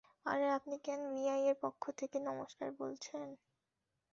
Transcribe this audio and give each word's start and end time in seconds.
আরে, 0.25 0.47
আপনি 0.57 0.75
কেন 0.85 1.01
বিয়াইয়ের 1.13 1.57
পক্ষ 1.63 1.83
থেকে 1.99 2.17
নমস্কার 2.21 2.69
বলছেন? 2.79 3.27